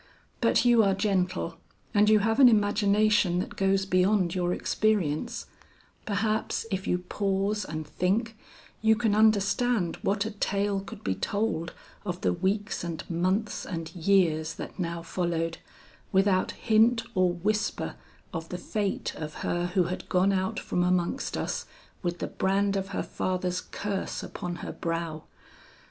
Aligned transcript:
But 0.41 0.65
you 0.65 0.81
are 0.81 0.95
gentle, 0.95 1.57
and 1.93 2.09
you 2.09 2.17
have 2.17 2.39
an 2.39 2.49
imagination 2.49 3.37
that 3.37 3.55
goes 3.55 3.85
beyond 3.85 4.33
your 4.33 4.51
experience; 4.51 5.45
perhaps 6.07 6.65
if 6.71 6.87
you 6.87 6.97
pause 6.97 7.63
and 7.63 7.85
think, 7.85 8.35
you 8.81 8.95
can 8.95 9.13
understand 9.13 9.97
what 9.97 10.25
a 10.25 10.31
tale 10.31 10.79
could 10.79 11.03
be 11.03 11.13
told 11.13 11.75
of 12.03 12.21
the 12.21 12.33
weeks 12.33 12.83
and 12.83 13.07
months 13.11 13.63
and 13.63 13.93
years 13.93 14.55
that 14.55 14.79
now 14.79 15.03
followed, 15.03 15.59
without 16.11 16.49
hint 16.53 17.03
or 17.13 17.33
whisper 17.33 17.93
of 18.33 18.49
the 18.49 18.57
fate 18.57 19.13
of 19.15 19.35
her 19.45 19.67
who 19.67 19.83
had 19.83 20.09
gone 20.09 20.33
out 20.33 20.59
from 20.59 20.81
amongst 20.81 21.37
us 21.37 21.67
with 22.01 22.17
the 22.17 22.25
brand 22.27 22.75
of 22.75 22.87
her 22.87 23.03
father's 23.03 23.61
curse 23.61 24.23
upon 24.23 24.55
her 24.65 24.71
brow. 24.71 25.25